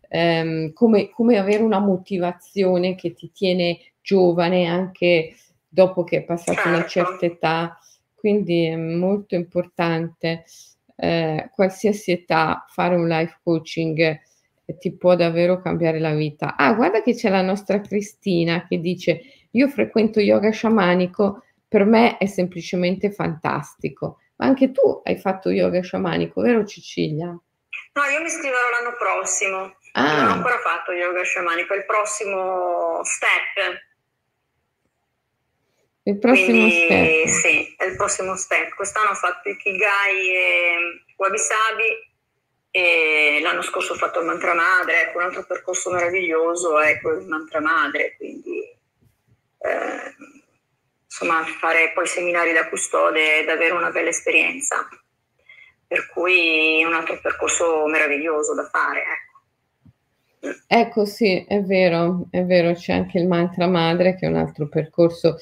[0.08, 5.36] ehm, come, come avere una motivazione che ti tiene giovane anche
[5.68, 7.18] dopo che è passata una certo.
[7.18, 7.78] certa età.
[8.24, 10.44] Quindi è molto importante.
[10.96, 14.18] eh, qualsiasi età fare un life coaching
[14.78, 16.56] ti può davvero cambiare la vita.
[16.56, 19.20] Ah, guarda che c'è la nostra Cristina che dice
[19.50, 24.20] io frequento yoga sciamanico, per me è semplicemente fantastico.
[24.36, 27.26] Ma anche tu hai fatto yoga sciamanico, vero Cecilia?
[27.26, 29.76] No, io mi iscriverò l'anno prossimo.
[29.92, 30.22] Ah.
[30.22, 33.92] Non ho ancora fatto yoga sciamanico, è il prossimo step.
[36.06, 37.26] Il prossimo Quindi, step.
[37.26, 38.74] Sì, è il prossimo step.
[38.74, 40.76] Quest'anno ho fatto Ikigai e
[41.16, 42.12] Wabi Sabi
[42.70, 47.18] e l'anno scorso ho fatto il mantra madre, ecco un altro percorso meraviglioso è quello
[47.18, 48.58] del mantra madre, quindi
[49.58, 50.14] eh,
[51.04, 54.88] insomma fare poi seminari da custode è davvero una bella esperienza,
[55.86, 59.04] per cui è un altro percorso meraviglioso da fare.
[60.40, 60.62] Ecco.
[60.66, 64.66] ecco sì, è vero, è vero, c'è anche il mantra madre che è un altro
[64.66, 65.36] percorso,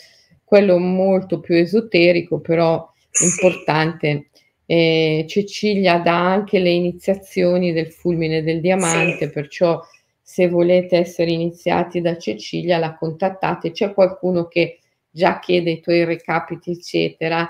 [0.52, 2.86] quello molto più esoterico, però
[3.22, 4.26] importante
[4.66, 9.30] eh, Cecilia dà anche le iniziazioni del fulmine del diamante, sì.
[9.30, 9.80] perciò
[10.20, 14.80] se volete essere iniziati da Cecilia la contattate, c'è qualcuno che
[15.10, 17.46] già chiede i tuoi recapiti, eccetera.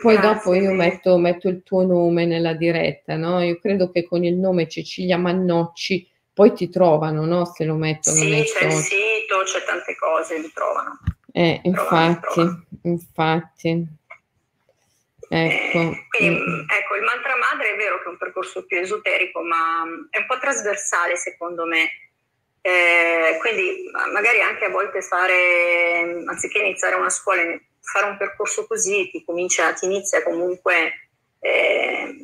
[0.00, 0.32] Poi Grazie.
[0.32, 3.42] dopo io metto, metto, il tuo nome nella diretta, no?
[3.42, 7.44] Io credo che con il nome Cecilia Mannocci poi ti trovano, no?
[7.44, 11.00] Se lo mettono sì, c'è il sito, c'è tante cose, li trovano.
[11.36, 12.40] Eh, infatti,
[12.84, 13.86] infatti.
[15.28, 15.78] Ecco.
[15.78, 19.84] Eh, quindi, ecco, il mantra madre è vero che è un percorso più esoterico, ma
[19.84, 21.90] mm, è un po' trasversale secondo me.
[22.62, 27.42] Eh, quindi magari anche a volte fare, mm, anziché iniziare una scuola,
[27.82, 31.10] fare un percorso così ti, comincia, ti inizia comunque
[31.40, 32.16] eh,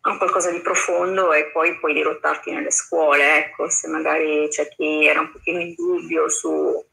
[0.00, 3.44] con qualcosa di profondo e poi puoi dirottarti nelle scuole.
[3.44, 6.84] Ecco, se magari c'è chi era un pochino in dubbio su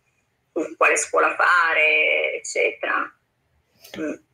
[0.77, 3.13] quale scuola fare, eccetera.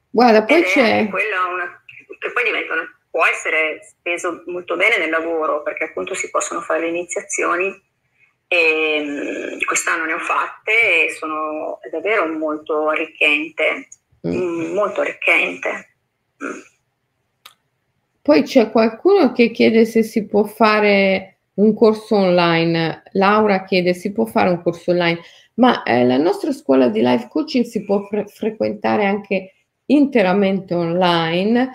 [0.10, 1.08] Guarda, poi c'è...
[1.10, 1.84] Una,
[2.20, 6.62] che poi diventa una, può essere speso molto bene nel lavoro perché appunto si possono
[6.62, 7.82] fare le iniziazioni
[8.48, 13.88] e mm, quest'anno ne ho fatte e sono davvero molto arricchente,
[14.28, 14.32] mm.
[14.32, 14.74] mm.
[14.74, 15.96] molto arricchente.
[16.44, 16.60] Mm.
[18.22, 23.04] Poi c'è qualcuno che chiede se si può fare un corso online.
[23.12, 25.20] Laura chiede si può fare un corso online,
[25.56, 29.54] ma eh, la nostra scuola di life coaching si può fre- frequentare anche
[29.86, 31.72] interamente online,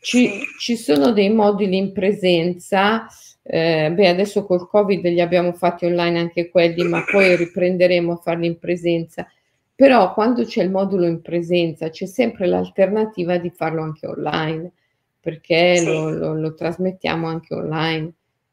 [0.00, 3.06] ci, ci sono dei moduli in presenza,
[3.42, 8.16] eh, beh adesso col covid li abbiamo fatti online anche quelli, ma poi riprenderemo a
[8.16, 9.26] farli in presenza,
[9.74, 14.72] però quando c'è il modulo in presenza c'è sempre l'alternativa di farlo anche online,
[15.20, 15.84] perché sì.
[15.84, 18.12] lo, lo, lo trasmettiamo anche online,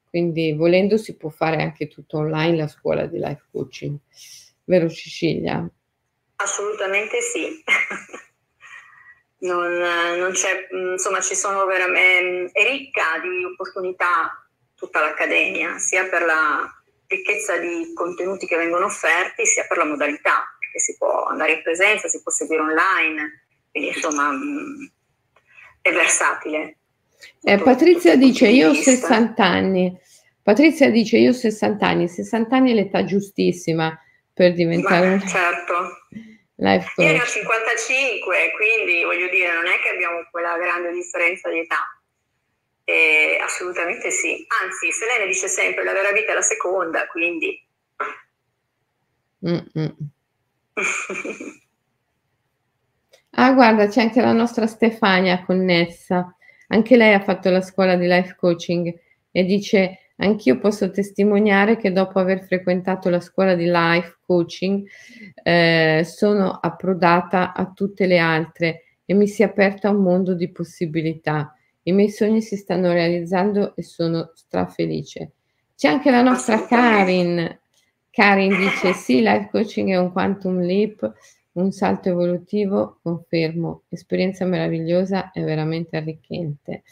[0.10, 3.98] quindi volendo si può fare anche tutto online la scuola di life coaching,
[4.68, 5.68] vero Cecilia?
[6.36, 7.64] Assolutamente sì.
[9.40, 9.72] non,
[10.18, 14.46] non c'è, mm, insomma, ci sono veramente, è ricca di opportunità
[14.76, 16.72] tutta l'accademia, sia per la
[17.08, 21.64] ricchezza di contenuti che vengono offerti, sia per la modalità, perché si può andare in
[21.64, 24.86] presenza, si può seguire online, quindi insomma mm,
[25.82, 26.78] è versatile.
[27.42, 29.98] Eh, Patrizia dice io ho 60 anni.
[30.44, 33.98] Patrizia dice io ho 60 anni, 60 anni è l'età giustissima
[34.38, 35.16] per diventare...
[35.16, 35.74] Ma, certo.
[36.60, 37.06] Life coach.
[37.08, 41.60] Io ne ho 55, quindi voglio dire, non è che abbiamo quella grande differenza di
[41.60, 42.02] età.
[42.84, 44.46] Eh, assolutamente sì.
[44.64, 47.66] Anzi, Selene dice sempre la vera vita è la seconda, quindi...
[53.32, 56.36] ah, guarda, c'è anche la nostra Stefania connessa.
[56.70, 58.94] Anche lei ha fatto la scuola di life coaching
[59.32, 64.88] e dice Anch'io posso testimoniare che dopo aver frequentato la scuola di life coaching
[65.44, 70.50] eh, sono approdata a tutte le altre e mi si è aperta un mondo di
[70.50, 71.56] possibilità.
[71.84, 75.34] I miei sogni si stanno realizzando e sono strafelice.
[75.76, 77.60] C'è anche la nostra Karin.
[78.10, 81.14] Karin dice sì, life coaching è un quantum leap,
[81.54, 86.84] un salto evolutivo, confermo, esperienza meravigliosa e veramente arricchente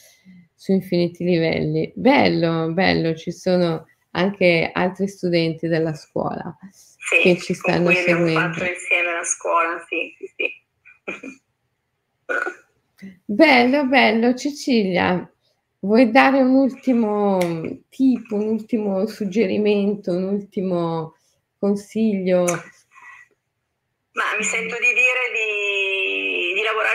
[0.56, 1.92] su infiniti livelli.
[1.94, 6.58] Bello, bello, ci sono anche altri studenti della scuola
[7.06, 8.24] sì, che ci stanno seguendo.
[8.24, 10.52] Abbiamo fatto insieme la scuola, sì, sì, sì.
[13.26, 15.30] bello, bello, Cecilia.
[15.80, 17.38] Vuoi dare un ultimo
[17.90, 21.16] tip, un ultimo suggerimento, un ultimo
[21.60, 22.46] consiglio?
[24.16, 25.05] Ma mi sento di dire di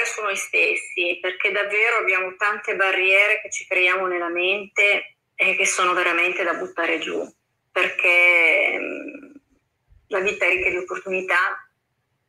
[0.01, 5.57] lavorare su noi stessi, perché davvero abbiamo tante barriere che ci creiamo nella mente e
[5.57, 7.23] che sono veramente da buttare giù,
[7.71, 9.31] perché mm,
[10.09, 11.71] la vita è ricca di opportunità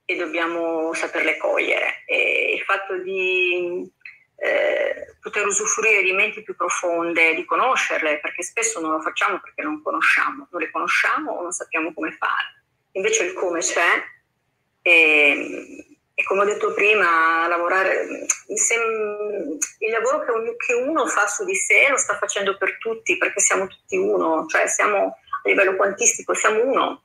[0.06, 2.04] e dobbiamo saperle cogliere.
[2.06, 3.90] E il fatto di
[4.38, 9.62] eh, poter usufruire di menti più profonde, di conoscerle, perché spesso non lo facciamo perché
[9.62, 12.60] non conosciamo, non le conosciamo o non sappiamo come fare.
[12.94, 14.04] Invece il come c'è
[14.82, 15.86] e,
[16.22, 20.24] e come ho detto prima, lavorare, il lavoro
[20.56, 24.46] che uno fa su di sé lo sta facendo per tutti, perché siamo tutti uno,
[24.48, 27.02] cioè siamo a livello quantistico, siamo uno.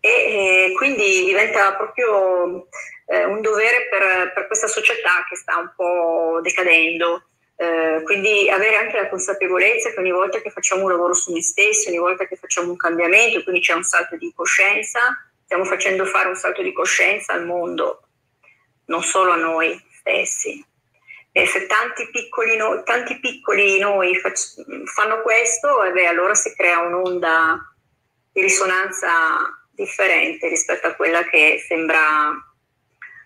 [0.00, 2.68] E, quindi diventa proprio
[3.06, 7.24] eh, un dovere per, per, questa società che sta un po' decadendo.
[7.56, 11.42] Eh, quindi avere anche la consapevolezza che ogni volta che facciamo un lavoro su noi
[11.42, 15.00] stessi, ogni volta che facciamo un cambiamento, quindi c'è un salto di coscienza,
[15.44, 18.04] stiamo facendo fare un salto di coscienza al mondo,
[18.86, 20.64] non solo a noi stessi.
[21.32, 26.54] E se tanti piccoli, no, tanti piccoli noi fac- fanno questo, eh beh, allora si
[26.54, 27.74] crea un'onda
[28.32, 29.08] di risonanza
[29.70, 32.00] differente rispetto a quella che sembra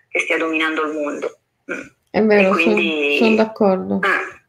[0.09, 1.39] che stia dominando il mondo.
[1.71, 1.87] Mm.
[2.09, 3.17] È vero, quindi...
[3.17, 3.99] sono, sono d'accordo.
[4.01, 4.41] Ah.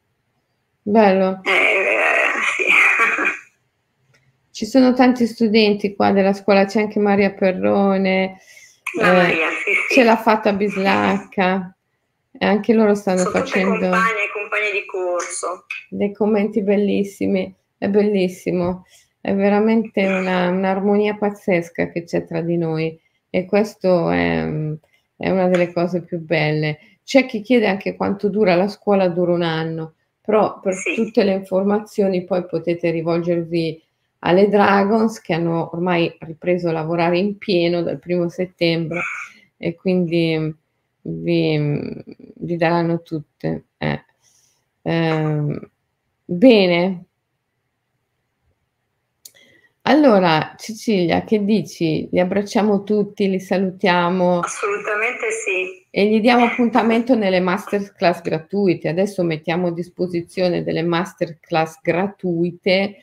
[0.82, 1.40] Bello.
[1.44, 1.96] Eh, eh,
[2.56, 2.64] sì.
[4.50, 8.40] Ci sono tanti studenti qua della scuola, c'è anche Maria Perrone,
[8.94, 9.94] Maria, sì, sì.
[9.94, 11.74] ce l'ha fatta Bislacca,
[12.32, 13.70] e anche loro stanno sono facendo...
[13.70, 15.66] Compagni e compagni di corso.
[15.88, 18.86] Dei commenti bellissimi, è bellissimo,
[19.20, 24.48] è veramente una, un'armonia pazzesca che c'è tra di noi e questo è
[25.20, 26.78] è una delle cose più belle.
[27.04, 30.94] C'è chi chiede anche quanto dura la scuola, dura un anno, però per sì.
[30.94, 33.82] tutte le informazioni poi potete rivolgervi
[34.20, 39.00] alle Dragons che hanno ormai ripreso a lavorare in pieno dal primo settembre
[39.56, 40.54] e quindi
[41.02, 42.04] vi,
[42.36, 43.64] vi daranno tutte.
[43.78, 44.04] Eh.
[44.82, 45.70] Eh,
[46.24, 47.04] bene,
[49.82, 52.06] allora, Cecilia, che dici?
[52.12, 55.86] Li abbracciamo tutti, li salutiamo Assolutamente sì.
[55.90, 58.88] e gli diamo appuntamento nelle masterclass gratuite.
[58.88, 63.02] Adesso mettiamo a disposizione delle masterclass gratuite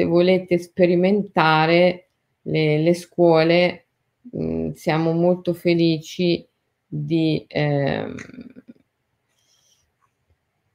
[0.00, 2.08] se volete sperimentare
[2.42, 3.86] le, le scuole.
[4.32, 6.46] Mh, mm, siamo molto felici
[6.86, 8.14] di, ehm,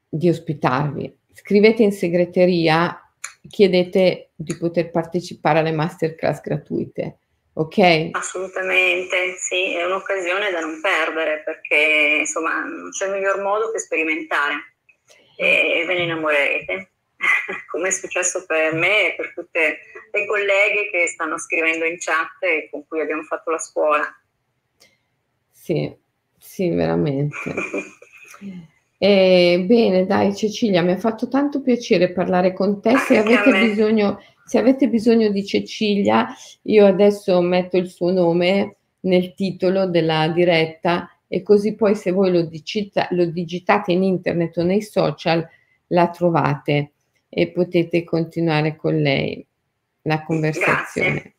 [0.07, 1.17] di ospitarvi.
[1.34, 2.99] Scrivete in segreteria
[3.49, 7.17] chiedete di poter partecipare alle masterclass gratuite.
[7.53, 8.09] Ok?
[8.11, 14.76] Assolutamente, sì, è un'occasione da non perdere perché insomma non c'è miglior modo che sperimentare
[15.38, 16.94] e ve ne innamorerete,
[17.71, 19.80] come è successo per me e per tutte
[20.11, 24.05] le colleghe che stanno scrivendo in chat e con cui abbiamo fatto la scuola.
[25.51, 25.93] Sì,
[26.38, 27.53] sì, veramente.
[28.97, 32.97] Eh, bene, dai Cecilia, mi ha fatto tanto piacere parlare con te.
[32.97, 39.34] Se avete, bisogno, se avete bisogno di Cecilia, io adesso metto il suo nome nel
[39.36, 44.63] titolo della diretta e così poi se voi lo, digita, lo digitate in internet o
[44.63, 45.45] nei social
[45.88, 46.93] la trovate
[47.38, 49.45] e potete continuare con lei
[50.03, 51.36] la conversazione.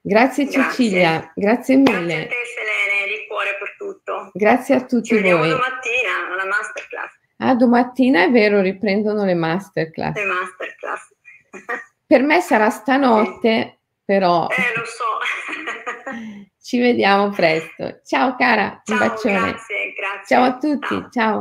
[0.00, 1.92] Grazie, grazie Cecilia, grazie mille.
[1.92, 4.30] Grazie a te Selene, di cuore per tutto.
[4.32, 5.48] Grazie a tutti Ci voi.
[5.48, 7.12] domattina alla masterclass.
[7.36, 10.16] Ah, domattina è vero, riprendono le masterclass.
[10.16, 11.14] Le masterclass.
[12.06, 14.48] per me sarà stanotte, però...
[14.48, 15.04] Eh, lo so.
[16.60, 18.00] Ci vediamo presto.
[18.04, 19.38] Ciao cara, ciao, un bacione.
[19.38, 20.36] Grazie, grazie.
[20.36, 21.08] Ciao a tutti, ciao.
[21.10, 21.34] ciao.